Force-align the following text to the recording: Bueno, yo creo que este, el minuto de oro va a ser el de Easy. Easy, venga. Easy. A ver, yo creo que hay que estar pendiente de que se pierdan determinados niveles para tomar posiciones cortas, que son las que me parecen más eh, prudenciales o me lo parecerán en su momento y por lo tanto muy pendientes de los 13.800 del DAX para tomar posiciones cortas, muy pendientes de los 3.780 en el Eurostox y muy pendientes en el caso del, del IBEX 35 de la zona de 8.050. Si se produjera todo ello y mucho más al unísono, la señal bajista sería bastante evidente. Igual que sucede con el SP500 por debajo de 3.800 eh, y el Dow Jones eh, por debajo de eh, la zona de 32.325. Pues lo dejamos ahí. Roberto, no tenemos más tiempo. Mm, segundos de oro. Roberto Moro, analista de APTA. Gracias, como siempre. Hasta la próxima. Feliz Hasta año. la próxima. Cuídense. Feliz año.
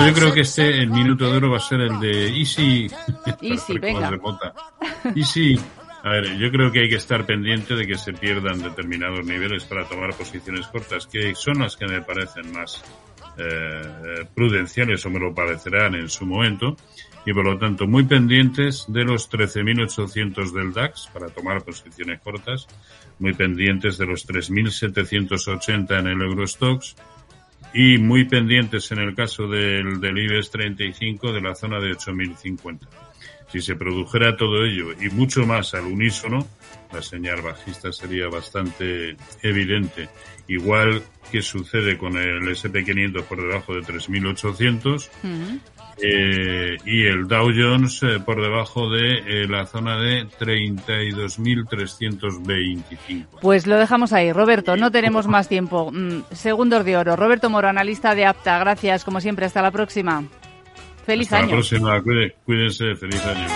Bueno, 0.00 0.14
yo 0.14 0.18
creo 0.18 0.34
que 0.34 0.40
este, 0.40 0.78
el 0.78 0.88
minuto 0.88 1.30
de 1.30 1.36
oro 1.36 1.50
va 1.50 1.58
a 1.58 1.60
ser 1.60 1.82
el 1.82 2.00
de 2.00 2.28
Easy. 2.28 2.90
Easy, 3.42 3.78
venga. 3.78 4.18
Easy. 5.14 5.60
A 6.02 6.08
ver, 6.12 6.38
yo 6.38 6.50
creo 6.50 6.72
que 6.72 6.80
hay 6.80 6.88
que 6.88 6.96
estar 6.96 7.26
pendiente 7.26 7.74
de 7.74 7.86
que 7.86 7.98
se 7.98 8.14
pierdan 8.14 8.62
determinados 8.62 9.26
niveles 9.26 9.64
para 9.64 9.84
tomar 9.84 10.14
posiciones 10.14 10.66
cortas, 10.68 11.06
que 11.06 11.34
son 11.34 11.58
las 11.58 11.76
que 11.76 11.86
me 11.86 12.00
parecen 12.00 12.50
más 12.50 12.82
eh, 13.36 14.26
prudenciales 14.34 15.04
o 15.04 15.10
me 15.10 15.20
lo 15.20 15.34
parecerán 15.34 15.94
en 15.94 16.08
su 16.08 16.24
momento 16.24 16.76
y 17.26 17.34
por 17.34 17.44
lo 17.44 17.58
tanto 17.58 17.86
muy 17.86 18.04
pendientes 18.04 18.86
de 18.88 19.04
los 19.04 19.30
13.800 19.30 20.52
del 20.52 20.72
DAX 20.72 21.08
para 21.12 21.28
tomar 21.28 21.62
posiciones 21.62 22.20
cortas, 22.20 22.66
muy 23.18 23.34
pendientes 23.34 23.98
de 23.98 24.06
los 24.06 24.26
3.780 24.26 25.98
en 25.98 26.06
el 26.06 26.22
Eurostox 26.22 26.96
y 27.72 27.98
muy 27.98 28.24
pendientes 28.24 28.90
en 28.92 28.98
el 28.98 29.14
caso 29.14 29.46
del, 29.46 30.00
del 30.00 30.18
IBEX 30.18 30.50
35 30.50 31.32
de 31.32 31.40
la 31.40 31.54
zona 31.54 31.78
de 31.80 31.92
8.050. 31.92 32.78
Si 33.48 33.60
se 33.60 33.74
produjera 33.74 34.36
todo 34.36 34.64
ello 34.64 34.92
y 35.00 35.10
mucho 35.10 35.44
más 35.44 35.74
al 35.74 35.86
unísono, 35.86 36.46
la 36.92 37.02
señal 37.02 37.42
bajista 37.42 37.92
sería 37.92 38.28
bastante 38.28 39.16
evidente. 39.42 40.08
Igual 40.46 41.02
que 41.30 41.42
sucede 41.42 41.98
con 41.98 42.16
el 42.16 42.42
SP500 42.42 43.22
por 43.24 43.40
debajo 43.40 43.74
de 43.74 43.82
3.800 43.82 45.10
eh, 45.98 46.76
y 46.84 47.06
el 47.06 47.28
Dow 47.28 47.50
Jones 47.54 48.02
eh, 48.02 48.18
por 48.24 48.42
debajo 48.42 48.90
de 48.90 49.18
eh, 49.18 49.46
la 49.48 49.66
zona 49.66 49.98
de 49.98 50.26
32.325. 50.26 53.26
Pues 53.40 53.66
lo 53.66 53.76
dejamos 53.76 54.12
ahí. 54.12 54.32
Roberto, 54.32 54.76
no 54.76 54.90
tenemos 54.90 55.26
más 55.26 55.48
tiempo. 55.48 55.90
Mm, 55.92 56.22
segundos 56.32 56.84
de 56.84 56.96
oro. 56.96 57.16
Roberto 57.16 57.50
Moro, 57.50 57.68
analista 57.68 58.14
de 58.14 58.26
APTA. 58.26 58.58
Gracias, 58.58 59.04
como 59.04 59.20
siempre. 59.20 59.46
Hasta 59.46 59.62
la 59.62 59.70
próxima. 59.70 60.24
Feliz 61.04 61.28
Hasta 61.28 61.38
año. 61.38 61.46
la 61.46 61.52
próxima. 61.52 62.02
Cuídense. 62.44 62.94
Feliz 62.96 63.24
año. 63.26 63.46